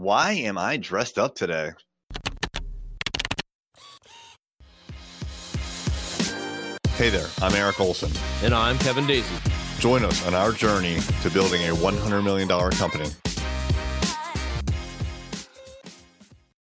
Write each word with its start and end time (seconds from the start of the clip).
Why 0.00 0.32
am 0.32 0.56
I 0.56 0.78
dressed 0.78 1.18
up 1.18 1.34
today? 1.34 1.72
Hey 6.94 7.10
there, 7.10 7.26
I'm 7.42 7.54
Eric 7.54 7.78
Olson. 7.78 8.10
And 8.42 8.54
I'm 8.54 8.78
Kevin 8.78 9.06
Daisy. 9.06 9.36
Join 9.78 10.02
us 10.06 10.26
on 10.26 10.32
our 10.32 10.52
journey 10.52 11.00
to 11.20 11.28
building 11.28 11.60
a 11.68 11.74
$100 11.74 12.24
million 12.24 12.48
company. 12.48 13.10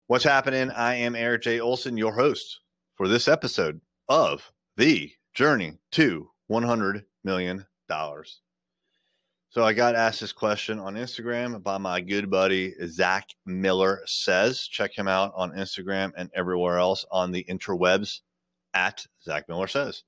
What's 0.05 0.23
happening? 0.23 0.69
I 0.69 0.93
am 0.93 1.15
Eric 1.15 1.41
J. 1.41 1.59
Olson, 1.59 1.97
your 1.97 2.13
host 2.13 2.59
for 2.93 3.07
this 3.07 3.27
episode 3.27 3.81
of 4.07 4.51
The 4.77 5.11
Journey 5.33 5.79
to 5.93 6.29
$100 6.51 7.05
Million. 7.23 7.65
So 9.55 9.63
I 9.63 9.71
got 9.71 9.95
asked 9.95 10.19
this 10.19 10.33
question 10.33 10.79
on 10.79 10.95
Instagram 10.95 11.63
by 11.63 11.77
my 11.77 12.01
good 12.01 12.29
buddy 12.29 12.73
Zach 12.87 13.29
Miller 13.45 14.01
says. 14.05 14.67
Check 14.67 14.91
him 14.93 15.07
out 15.07 15.31
on 15.33 15.53
Instagram 15.53 16.11
and 16.17 16.29
everywhere 16.35 16.77
else 16.77 17.05
on 17.09 17.31
the 17.31 17.45
interwebs 17.45 18.19
at 18.73 19.05
Zach 19.23 19.47
Miller 19.47 19.67
says. 19.67 20.03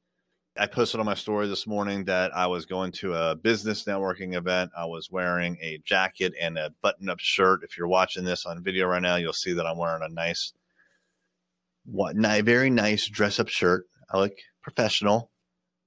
I 0.57 0.67
posted 0.67 0.99
on 0.99 1.05
my 1.05 1.13
story 1.13 1.47
this 1.47 1.65
morning 1.65 2.03
that 2.05 2.35
I 2.35 2.47
was 2.47 2.65
going 2.65 2.91
to 2.99 3.13
a 3.13 3.35
business 3.37 3.85
networking 3.85 4.35
event. 4.35 4.71
I 4.77 4.83
was 4.83 5.09
wearing 5.09 5.57
a 5.61 5.79
jacket 5.85 6.33
and 6.41 6.57
a 6.57 6.73
button 6.81 7.07
up 7.07 7.21
shirt. 7.21 7.61
If 7.63 7.77
you're 7.77 7.87
watching 7.87 8.25
this 8.25 8.45
on 8.45 8.65
video 8.65 8.85
right 8.87 9.01
now, 9.01 9.15
you'll 9.15 9.31
see 9.31 9.53
that 9.53 9.65
I'm 9.65 9.77
wearing 9.77 10.03
a 10.03 10.09
nice, 10.09 10.51
what, 11.85 12.17
very 12.17 12.69
nice 12.69 13.07
dress 13.07 13.39
up 13.39 13.47
shirt. 13.47 13.85
I 14.11 14.17
look 14.17 14.33
professional, 14.61 15.31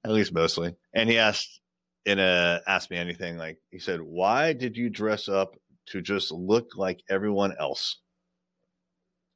at 0.03 0.09
least 0.09 0.33
mostly. 0.33 0.73
And 0.95 1.07
he 1.07 1.19
asked, 1.19 1.60
in 2.05 2.19
a 2.19 2.61
asked 2.67 2.91
me 2.91 2.97
anything 2.97 3.37
like 3.37 3.57
he 3.69 3.79
said, 3.79 4.01
"Why 4.01 4.53
did 4.53 4.77
you 4.77 4.89
dress 4.89 5.29
up 5.29 5.55
to 5.87 6.01
just 6.01 6.31
look 6.31 6.75
like 6.75 7.03
everyone 7.09 7.53
else?" 7.59 7.97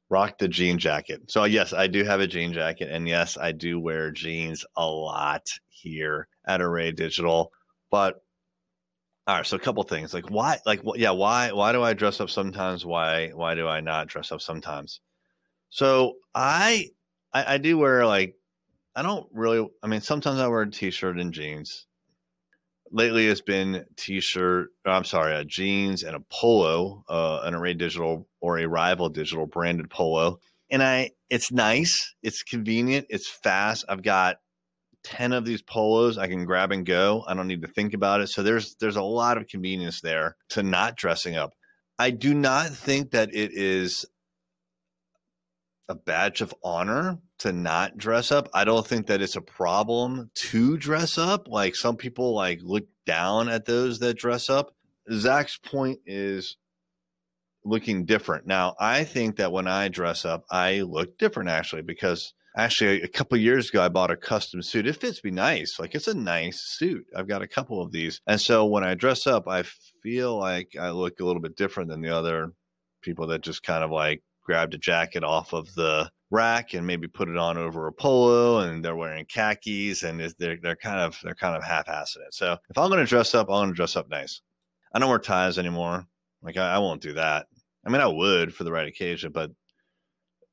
rock 0.08 0.38
the 0.38 0.48
jean 0.48 0.78
jacket. 0.78 1.22
So 1.28 1.44
yes, 1.44 1.72
I 1.72 1.86
do 1.86 2.04
have 2.04 2.20
a 2.20 2.26
jean 2.26 2.52
jacket, 2.52 2.90
and 2.90 3.08
yes, 3.08 3.36
I 3.36 3.52
do 3.52 3.80
wear 3.80 4.10
jeans 4.10 4.64
a 4.76 4.86
lot 4.86 5.46
here 5.68 6.28
at 6.46 6.60
Array 6.60 6.92
Digital. 6.92 7.52
But 7.90 8.22
all 9.26 9.36
right, 9.36 9.46
so 9.46 9.56
a 9.56 9.60
couple 9.60 9.82
things 9.82 10.14
like 10.14 10.30
why, 10.30 10.58
like 10.66 10.80
yeah, 10.94 11.10
why 11.10 11.52
why 11.52 11.72
do 11.72 11.82
I 11.82 11.94
dress 11.94 12.20
up 12.20 12.30
sometimes? 12.30 12.84
Why 12.84 13.30
why 13.34 13.54
do 13.54 13.66
I 13.66 13.80
not 13.80 14.08
dress 14.08 14.30
up 14.32 14.40
sometimes? 14.40 15.00
So 15.70 16.14
I 16.34 16.90
I, 17.32 17.54
I 17.54 17.58
do 17.58 17.78
wear 17.78 18.06
like 18.06 18.36
I 18.94 19.02
don't 19.02 19.26
really. 19.32 19.66
I 19.82 19.88
mean, 19.88 20.00
sometimes 20.00 20.40
I 20.40 20.48
wear 20.48 20.62
a 20.62 20.70
t-shirt 20.70 21.18
and 21.18 21.32
jeans 21.34 21.86
lately 22.90 23.26
it's 23.26 23.40
been 23.40 23.84
t-shirt 23.96 24.68
i'm 24.84 25.04
sorry 25.04 25.34
uh, 25.34 25.44
jeans 25.44 26.02
and 26.02 26.16
a 26.16 26.20
polo 26.30 27.04
uh, 27.08 27.40
an 27.44 27.54
array 27.54 27.74
digital 27.74 28.28
or 28.40 28.58
a 28.58 28.66
rival 28.66 29.08
digital 29.08 29.46
branded 29.46 29.90
polo. 29.90 30.38
And 30.70 30.82
i 30.82 31.10
it's 31.30 31.52
nice 31.52 32.14
it's 32.22 32.42
convenient 32.42 33.06
it's 33.10 33.28
fast. 33.28 33.84
I've 33.88 34.02
got 34.02 34.36
10 35.04 35.32
of 35.32 35.44
these 35.44 35.62
polos 35.62 36.18
i 36.18 36.26
can 36.26 36.44
grab 36.44 36.72
and 36.72 36.84
go. 36.84 37.24
I 37.26 37.34
don't 37.34 37.48
need 37.48 37.62
to 37.62 37.68
think 37.68 37.94
about 37.94 38.20
it. 38.20 38.28
So 38.28 38.42
there's 38.42 38.76
there's 38.80 38.96
a 38.96 39.02
lot 39.02 39.36
of 39.36 39.46
convenience 39.46 40.00
there 40.00 40.36
to 40.50 40.62
not 40.62 40.96
dressing 40.96 41.36
up. 41.36 41.52
I 41.98 42.10
do 42.10 42.34
not 42.34 42.68
think 42.70 43.12
that 43.12 43.34
it 43.34 43.52
is 43.52 44.04
a 45.88 45.94
badge 45.94 46.40
of 46.40 46.54
honor 46.62 47.18
to 47.38 47.52
not 47.52 47.96
dress 47.96 48.32
up. 48.32 48.48
I 48.54 48.64
don't 48.64 48.86
think 48.86 49.06
that 49.06 49.22
it's 49.22 49.36
a 49.36 49.40
problem 49.40 50.30
to 50.50 50.76
dress 50.76 51.18
up. 51.18 51.48
Like 51.48 51.76
some 51.76 51.96
people 51.96 52.34
like 52.34 52.60
look 52.62 52.86
down 53.04 53.48
at 53.48 53.66
those 53.66 54.00
that 54.00 54.14
dress 54.14 54.50
up. 54.50 54.74
Zach's 55.12 55.58
point 55.58 56.00
is 56.06 56.56
looking 57.64 58.04
different. 58.04 58.46
Now, 58.46 58.74
I 58.80 59.04
think 59.04 59.36
that 59.36 59.52
when 59.52 59.66
I 59.66 59.88
dress 59.88 60.24
up, 60.24 60.44
I 60.50 60.80
look 60.80 61.18
different 61.18 61.50
actually 61.50 61.82
because 61.82 62.32
actually 62.56 63.02
a 63.02 63.08
couple 63.08 63.36
years 63.38 63.68
ago 63.68 63.82
I 63.82 63.88
bought 63.88 64.10
a 64.10 64.16
custom 64.16 64.62
suit. 64.62 64.86
It 64.86 64.96
fits 64.96 65.22
me 65.22 65.30
nice. 65.30 65.78
Like 65.78 65.94
it's 65.94 66.08
a 66.08 66.14
nice 66.14 66.62
suit. 66.62 67.04
I've 67.14 67.28
got 67.28 67.42
a 67.42 67.48
couple 67.48 67.82
of 67.82 67.92
these. 67.92 68.20
And 68.26 68.40
so 68.40 68.64
when 68.66 68.82
I 68.82 68.94
dress 68.94 69.26
up, 69.26 69.46
I 69.46 69.64
feel 70.02 70.36
like 70.38 70.70
I 70.80 70.90
look 70.90 71.20
a 71.20 71.24
little 71.24 71.42
bit 71.42 71.56
different 71.56 71.90
than 71.90 72.00
the 72.00 72.16
other 72.16 72.52
people 73.02 73.28
that 73.28 73.42
just 73.42 73.62
kind 73.62 73.84
of 73.84 73.90
like 73.90 74.22
grabbed 74.46 74.74
a 74.74 74.78
jacket 74.78 75.24
off 75.24 75.52
of 75.52 75.74
the 75.74 76.10
rack 76.30 76.74
and 76.74 76.86
maybe 76.86 77.06
put 77.06 77.28
it 77.28 77.36
on 77.36 77.58
over 77.58 77.86
a 77.86 77.92
polo 77.92 78.60
and 78.60 78.84
they're 78.84 78.96
wearing 78.96 79.26
khakis 79.26 80.02
and 80.02 80.20
they're, 80.38 80.56
they're 80.62 80.76
kind 80.76 81.00
of 81.00 81.18
they're 81.22 81.34
kind 81.34 81.56
of 81.56 81.62
half-assed 81.62 82.16
it. 82.16 82.32
So 82.32 82.56
if 82.70 82.78
I'm 82.78 82.88
going 82.88 83.04
to 83.04 83.08
dress 83.08 83.34
up, 83.34 83.48
I'm 83.48 83.58
going 83.58 83.68
to 83.68 83.74
dress 83.74 83.96
up 83.96 84.08
nice. 84.08 84.40
I 84.92 84.98
don't 84.98 85.10
wear 85.10 85.18
ties 85.18 85.58
anymore. 85.58 86.06
Like 86.42 86.56
I, 86.56 86.76
I 86.76 86.78
won't 86.78 87.02
do 87.02 87.12
that. 87.14 87.46
I 87.84 87.90
mean, 87.90 88.00
I 88.00 88.06
would 88.06 88.54
for 88.54 88.64
the 88.64 88.72
right 88.72 88.88
occasion, 88.88 89.32
but 89.32 89.50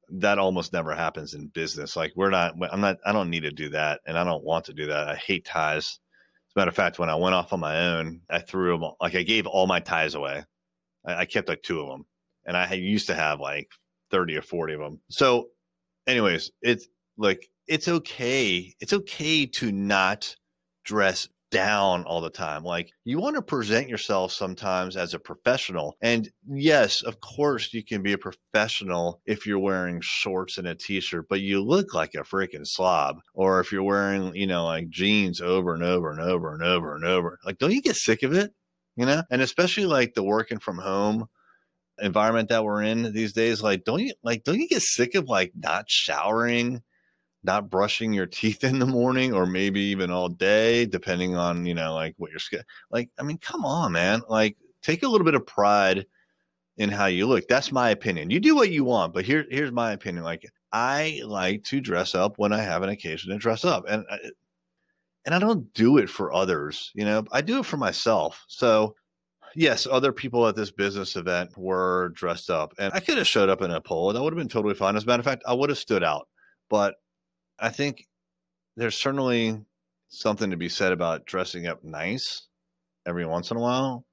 that 0.09 0.37
almost 0.37 0.73
never 0.73 0.93
happens 0.93 1.33
in 1.33 1.47
business. 1.47 1.95
Like 1.95 2.11
we're 2.15 2.29
not, 2.29 2.55
I'm 2.71 2.81
not, 2.81 2.97
I 3.05 3.11
don't 3.11 3.29
need 3.29 3.43
to 3.43 3.51
do 3.51 3.69
that, 3.69 4.01
and 4.05 4.17
I 4.17 4.23
don't 4.23 4.43
want 4.43 4.65
to 4.65 4.73
do 4.73 4.87
that. 4.87 5.07
I 5.07 5.15
hate 5.15 5.45
ties. 5.45 5.99
As 6.49 6.53
a 6.55 6.59
matter 6.59 6.69
of 6.69 6.75
fact, 6.75 6.99
when 6.99 7.09
I 7.09 7.15
went 7.15 7.33
off 7.33 7.53
on 7.53 7.59
my 7.59 7.87
own, 7.87 8.21
I 8.29 8.39
threw 8.39 8.77
them. 8.77 8.91
Like 9.01 9.15
I 9.15 9.23
gave 9.23 9.47
all 9.47 9.65
my 9.65 9.79
ties 9.79 10.13
away. 10.13 10.43
I, 11.05 11.15
I 11.15 11.25
kept 11.25 11.49
like 11.49 11.63
two 11.63 11.79
of 11.79 11.87
them, 11.87 12.05
and 12.45 12.55
I 12.55 12.71
used 12.73 13.07
to 13.07 13.15
have 13.15 13.39
like 13.39 13.69
30 14.13 14.37
or 14.37 14.41
40 14.41 14.73
of 14.75 14.79
them. 14.79 15.01
So, 15.09 15.47
anyways, 16.07 16.51
it's 16.61 16.87
like, 17.17 17.49
it's 17.67 17.87
okay. 17.87 18.73
It's 18.79 18.93
okay 18.93 19.45
to 19.47 19.71
not 19.71 20.35
dress 20.85 21.27
down 21.53 22.03
all 22.05 22.19
the 22.19 22.31
time. 22.31 22.63
Like 22.63 22.91
you 23.05 23.19
want 23.19 23.35
to 23.35 23.41
present 23.41 23.87
yourself 23.87 24.31
sometimes 24.31 24.97
as 24.97 25.13
a 25.13 25.19
professional. 25.19 25.95
And 26.01 26.29
yes, 26.47 27.03
of 27.03 27.21
course 27.21 27.71
you 27.73 27.83
can 27.83 28.01
be 28.01 28.13
a 28.13 28.17
professional 28.17 29.21
if 29.27 29.45
you're 29.45 29.59
wearing 29.59 30.01
shorts 30.01 30.57
and 30.57 30.67
a 30.67 30.73
t-shirt, 30.73 31.27
but 31.29 31.41
you 31.41 31.61
look 31.61 31.93
like 31.93 32.15
a 32.15 32.23
freaking 32.23 32.65
slob. 32.65 33.17
Or 33.35 33.59
if 33.59 33.71
you're 33.71 33.83
wearing, 33.83 34.35
you 34.35 34.47
know, 34.47 34.65
like 34.65 34.89
jeans 34.89 35.41
over 35.41 35.75
and 35.75 35.83
over 35.83 36.09
and 36.09 36.19
over 36.19 36.53
and 36.53 36.63
over 36.63 36.95
and 36.95 37.05
over. 37.05 37.37
Like 37.45 37.59
don't 37.59 37.71
you 37.71 37.83
get 37.83 37.97
sick 37.97 38.23
of 38.23 38.33
it? 38.33 38.51
You 38.95 39.05
know? 39.05 39.21
And 39.29 39.41
especially 39.41 39.85
like 39.85 40.15
the 40.15 40.23
working 40.23 40.59
from 40.59 40.79
home 40.79 41.27
environment 41.99 42.49
that 42.49 42.63
we're 42.63 42.81
in 42.81 43.13
these 43.13 43.33
days 43.33 43.61
like 43.61 43.83
don't 43.83 43.99
you 43.99 44.13
like 44.23 44.43
don't 44.43 44.59
you 44.59 44.67
get 44.67 44.81
sick 44.81 45.13
of 45.15 45.29
like 45.29 45.51
not 45.55 45.85
showering 45.87 46.81
not 47.43 47.69
brushing 47.69 48.13
your 48.13 48.25
teeth 48.39 48.63
in 48.63 48.79
the 48.79 48.85
morning 48.85 49.33
or 49.33 49.45
maybe 49.45 49.79
even 49.79 50.11
all 50.11 50.29
day 50.29 50.85
depending 50.85 51.35
on 51.35 51.65
you 51.65 51.73
know 51.73 51.93
like 51.93 52.15
what 52.17 52.31
your 52.31 52.39
skin 52.39 52.63
like 52.89 53.09
i 53.19 53.23
mean 53.23 53.37
come 53.37 53.65
on 53.65 53.91
man. 53.91 54.21
Like 54.27 54.57
take 54.81 55.03
a 55.03 55.07
little 55.07 55.25
bit 55.25 55.35
of 55.35 55.45
pride 55.45 56.05
in 56.77 56.89
how 56.89 57.05
you 57.05 57.27
look. 57.27 57.47
That's 57.47 57.71
my 57.71 57.91
opinion. 57.91 58.31
You 58.31 58.39
do 58.39 58.55
what 58.55 58.71
you 58.71 58.83
want 58.83 59.13
but 59.13 59.25
here 59.25 59.45
here's 59.49 59.71
my 59.71 59.91
opinion. 59.91 60.23
Like 60.23 60.49
i 60.71 61.21
like 61.25 61.63
to 61.65 61.79
dress 61.79 62.15
up 62.15 62.39
when 62.39 62.51
i 62.51 62.59
have 62.59 62.81
an 62.81 62.89
occasion 62.89 63.31
to 63.31 63.37
dress 63.37 63.63
up 63.63 63.85
and 63.87 64.03
uh, 64.09 64.17
and 65.25 65.35
i 65.35 65.39
don't 65.39 65.71
do 65.75 65.99
it 65.99 66.09
for 66.09 66.33
others 66.33 66.91
you 66.95 67.05
know? 67.05 67.23
I 67.31 67.41
do 67.41 67.59
it 67.59 67.65
for 67.65 67.77
myself. 67.77 68.43
So 68.47 68.95
yes, 69.55 69.87
other 69.89 70.11
people 70.11 70.47
at 70.47 70.55
this 70.55 70.71
business 70.71 71.15
event 71.15 71.57
were 71.57 72.09
dressed 72.15 72.49
up, 72.49 72.73
and 72.77 72.93
I 72.93 72.99
could 72.99 73.17
have 73.17 73.27
showed 73.27 73.49
up 73.49 73.61
in 73.61 73.71
a 73.71 73.81
polo. 73.81 74.11
That 74.11 74.21
would 74.21 74.33
have 74.33 74.37
been 74.37 74.49
totally 74.49 74.75
fine. 74.75 74.95
As 74.95 75.03
a 75.03 75.07
matter 75.07 75.21
of 75.21 75.25
fact, 75.25 75.43
I 75.47 75.53
would 75.53 75.69
have 75.69 75.77
stood 75.77 76.03
out. 76.03 76.27
But 76.69 76.95
I 77.59 77.69
think 77.69 78.07
there's 78.75 78.95
certainly 78.95 79.59
something 80.09 80.51
to 80.51 80.57
be 80.57 80.69
said 80.69 80.91
about 80.91 81.25
dressing 81.25 81.67
up 81.67 81.83
nice 81.83 82.47
every 83.05 83.25
once 83.25 83.51
in 83.51 83.57
a 83.57 83.59
while, 83.59 84.05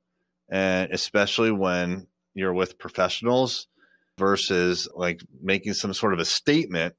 and 0.51 0.93
especially 0.93 1.51
when 1.51 2.07
you're 2.35 2.55
with 2.55 2.79
professionals 2.79 3.67
versus 4.19 4.89
like 4.95 5.21
making 5.43 5.75
some 5.75 5.95
sort 5.95 6.13
of 6.13 6.19
a 6.19 6.25
statement 6.25 6.95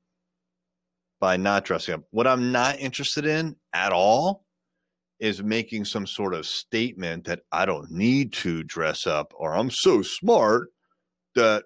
by 1.20 1.38
not 1.38 1.64
dressing 1.64 1.94
up. 1.94 2.02
What 2.10 2.28
I'm 2.28 2.52
not 2.52 2.80
interested 2.80 3.26
in 3.26 3.56
at 3.74 3.94
all 3.94 4.44
is 5.22 5.44
making 5.44 5.86
some 5.86 6.08
sort 6.08 6.34
of 6.34 6.48
statement 6.48 7.24
that 7.26 7.42
I 7.52 7.66
don't 7.66 7.92
need 7.92 8.34
to 8.34 8.64
dress 8.64 9.06
up 9.06 9.32
or 9.38 9.54
I'm 9.54 9.70
so 9.70 10.02
smart 10.02 10.70
that 11.36 11.64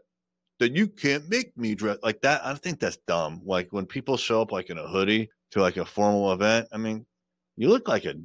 that 0.59 0.75
you 0.75 0.87
can't 0.87 1.27
make 1.29 1.57
me 1.57 1.73
dress 1.73 1.97
like 2.03 2.21
that. 2.21 2.45
I 2.45 2.53
think 2.55 2.79
that's 2.79 2.97
dumb. 3.07 3.41
Like 3.45 3.69
when 3.71 3.85
people 3.85 4.17
show 4.17 4.41
up 4.41 4.51
like 4.51 4.69
in 4.69 4.77
a 4.77 4.87
hoodie 4.87 5.29
to 5.51 5.61
like 5.61 5.77
a 5.77 5.85
formal 5.85 6.33
event, 6.33 6.67
I 6.71 6.77
mean, 6.77 7.05
you 7.55 7.69
look 7.69 7.87
like 7.87 8.03
a 8.05 8.15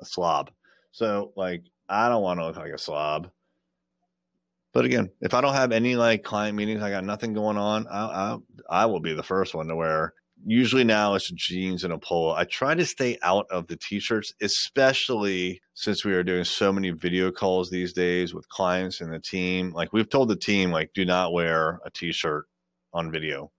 a 0.00 0.04
slob. 0.04 0.52
So 0.92 1.32
like 1.36 1.64
I 1.88 2.08
don't 2.08 2.22
want 2.22 2.38
to 2.38 2.46
look 2.46 2.56
like 2.56 2.72
a 2.72 2.78
slob. 2.78 3.28
But 4.72 4.84
again, 4.84 5.10
if 5.20 5.34
I 5.34 5.40
don't 5.40 5.54
have 5.54 5.72
any 5.72 5.96
like 5.96 6.22
client 6.22 6.56
meetings, 6.56 6.80
I 6.80 6.90
got 6.90 7.04
nothing 7.04 7.32
going 7.32 7.58
on. 7.58 7.88
I 7.88 8.04
I, 8.04 8.38
I 8.70 8.86
will 8.86 9.00
be 9.00 9.14
the 9.14 9.22
first 9.24 9.52
one 9.52 9.66
to 9.66 9.74
wear 9.74 10.14
usually 10.44 10.84
now 10.84 11.14
it's 11.14 11.30
jeans 11.30 11.84
and 11.84 11.92
a 11.92 11.98
polo. 11.98 12.34
I 12.34 12.44
try 12.44 12.74
to 12.74 12.84
stay 12.84 13.18
out 13.22 13.46
of 13.50 13.66
the 13.66 13.76
t-shirts, 13.76 14.32
especially 14.40 15.60
since 15.74 16.04
we 16.04 16.12
are 16.12 16.22
doing 16.22 16.44
so 16.44 16.72
many 16.72 16.90
video 16.90 17.30
calls 17.30 17.70
these 17.70 17.92
days 17.92 18.34
with 18.34 18.48
clients 18.48 19.00
and 19.00 19.12
the 19.12 19.20
team. 19.20 19.72
Like 19.72 19.92
we've 19.92 20.08
told 20.08 20.28
the 20.28 20.36
team, 20.36 20.70
like, 20.70 20.90
do 20.94 21.04
not 21.04 21.32
wear 21.32 21.80
a 21.84 21.90
t-shirt 21.90 22.46
on 22.92 23.10
video. 23.10 23.50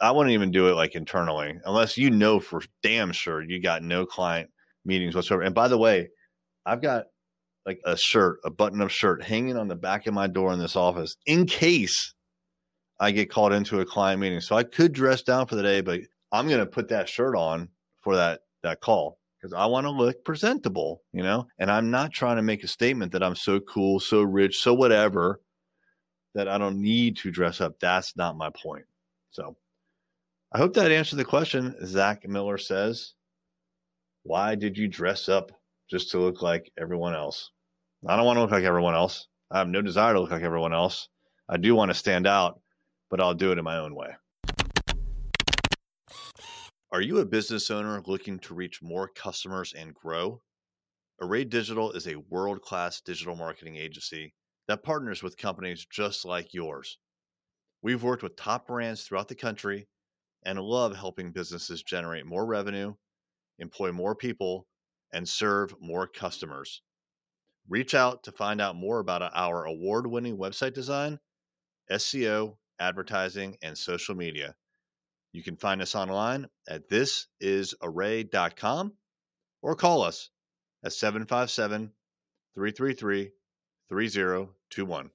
I 0.00 0.12
wouldn't 0.12 0.32
even 0.32 0.50
do 0.50 0.68
it 0.68 0.74
like 0.74 0.94
internally 0.94 1.58
unless 1.64 1.98
you 1.98 2.10
know 2.10 2.40
for 2.40 2.62
damn 2.82 3.12
sure 3.12 3.42
you 3.42 3.60
got 3.60 3.82
no 3.82 4.06
client 4.06 4.50
meetings 4.84 5.14
whatsoever. 5.14 5.42
And 5.42 5.54
by 5.54 5.68
the 5.68 5.78
way, 5.78 6.08
I've 6.64 6.80
got 6.80 7.04
like 7.66 7.80
a 7.84 7.96
shirt, 7.96 8.38
a 8.44 8.50
button 8.50 8.80
up 8.80 8.90
shirt 8.90 9.22
hanging 9.22 9.58
on 9.58 9.68
the 9.68 9.76
back 9.76 10.06
of 10.06 10.14
my 10.14 10.26
door 10.26 10.52
in 10.52 10.58
this 10.58 10.76
office 10.76 11.16
in 11.26 11.46
case 11.46 12.14
I 12.98 13.10
get 13.10 13.30
called 13.30 13.52
into 13.52 13.80
a 13.80 13.86
client 13.86 14.20
meeting. 14.20 14.40
So 14.40 14.56
I 14.56 14.62
could 14.62 14.92
dress 14.92 15.22
down 15.22 15.46
for 15.46 15.56
the 15.56 15.62
day, 15.62 15.80
but 15.80 16.00
I'm 16.32 16.48
going 16.48 16.60
to 16.60 16.66
put 16.66 16.88
that 16.88 17.08
shirt 17.08 17.36
on 17.36 17.68
for 18.00 18.16
that 18.16 18.40
that 18.62 18.80
call 18.80 19.18
because 19.40 19.52
I 19.54 19.66
want 19.66 19.86
to 19.86 19.90
look 19.90 20.22
presentable, 20.24 21.02
you 21.12 21.22
know? 21.22 21.46
And 21.58 21.70
I'm 21.70 21.90
not 21.90 22.12
trying 22.12 22.36
to 22.36 22.42
make 22.42 22.62
a 22.62 22.68
statement 22.68 23.12
that 23.12 23.22
I'm 23.22 23.34
so 23.34 23.58
cool, 23.60 23.98
so 23.98 24.22
rich, 24.22 24.58
so 24.58 24.74
whatever 24.74 25.40
that 26.34 26.48
I 26.48 26.58
don't 26.58 26.80
need 26.80 27.16
to 27.18 27.30
dress 27.30 27.60
up. 27.60 27.80
That's 27.80 28.16
not 28.16 28.36
my 28.36 28.50
point. 28.50 28.84
So 29.30 29.56
I 30.52 30.58
hope 30.58 30.74
that 30.74 30.92
answered 30.92 31.16
the 31.16 31.24
question. 31.24 31.74
Zach 31.86 32.28
Miller 32.28 32.58
says, 32.58 33.14
Why 34.24 34.54
did 34.54 34.76
you 34.76 34.88
dress 34.88 35.28
up 35.28 35.52
just 35.90 36.10
to 36.10 36.18
look 36.18 36.42
like 36.42 36.70
everyone 36.78 37.14
else? 37.14 37.50
I 38.06 38.16
don't 38.16 38.26
want 38.26 38.36
to 38.36 38.42
look 38.42 38.50
like 38.50 38.64
everyone 38.64 38.94
else. 38.94 39.26
I 39.50 39.58
have 39.58 39.68
no 39.68 39.82
desire 39.82 40.14
to 40.14 40.20
look 40.20 40.30
like 40.30 40.42
everyone 40.42 40.72
else. 40.72 41.08
I 41.48 41.56
do 41.56 41.74
want 41.74 41.90
to 41.90 41.94
stand 41.94 42.26
out, 42.26 42.60
but 43.10 43.20
I'll 43.20 43.34
do 43.34 43.52
it 43.52 43.58
in 43.58 43.64
my 43.64 43.78
own 43.78 43.94
way. 43.94 44.10
Are 46.92 47.00
you 47.00 47.18
a 47.18 47.24
business 47.24 47.70
owner 47.70 48.02
looking 48.04 48.40
to 48.40 48.54
reach 48.54 48.82
more 48.82 49.06
customers 49.06 49.72
and 49.72 49.94
grow? 49.94 50.42
Array 51.20 51.44
Digital 51.44 51.92
is 51.92 52.08
a 52.08 52.16
world 52.16 52.62
class 52.62 53.00
digital 53.00 53.36
marketing 53.36 53.76
agency 53.76 54.34
that 54.66 54.82
partners 54.82 55.22
with 55.22 55.36
companies 55.36 55.86
just 55.88 56.24
like 56.24 56.52
yours. 56.52 56.98
We've 57.80 58.02
worked 58.02 58.24
with 58.24 58.34
top 58.34 58.66
brands 58.66 59.04
throughout 59.04 59.28
the 59.28 59.36
country 59.36 59.86
and 60.44 60.60
love 60.60 60.96
helping 60.96 61.30
businesses 61.30 61.84
generate 61.84 62.26
more 62.26 62.44
revenue, 62.44 62.94
employ 63.60 63.92
more 63.92 64.16
people, 64.16 64.66
and 65.12 65.28
serve 65.28 65.72
more 65.80 66.08
customers. 66.08 66.82
Reach 67.68 67.94
out 67.94 68.24
to 68.24 68.32
find 68.32 68.60
out 68.60 68.74
more 68.74 68.98
about 68.98 69.22
our 69.32 69.64
award 69.64 70.08
winning 70.08 70.36
website 70.36 70.74
design, 70.74 71.20
SEO, 71.88 72.56
advertising, 72.80 73.56
and 73.62 73.78
social 73.78 74.16
media. 74.16 74.56
You 75.32 75.42
can 75.42 75.56
find 75.56 75.80
us 75.80 75.94
online 75.94 76.48
at 76.68 76.88
thisisarray.com 76.88 78.92
or 79.62 79.76
call 79.76 80.02
us 80.02 80.28
at 80.84 80.92
757 80.92 81.92
333 82.54 83.30
3021. 83.88 85.10